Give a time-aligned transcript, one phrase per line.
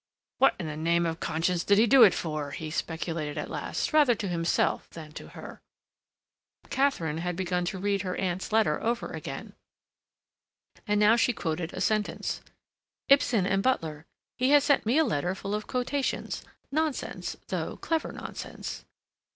[0.39, 3.93] "What in the name of conscience did he do it for?" he speculated at last,
[3.93, 5.61] rather to himself than to her.
[6.71, 9.53] Katharine had begun to read her aunt's letter over again,
[10.87, 12.41] and she now quoted a sentence.
[13.09, 14.07] "Ibsen and Butler....
[14.39, 18.85] He has sent me a letter full of quotations—nonsense, though clever nonsense."